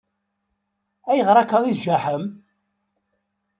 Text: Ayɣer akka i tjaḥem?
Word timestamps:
Ayɣer 1.11 1.37
akka 1.37 1.57
i 1.65 1.73
tjaḥem? 1.75 2.23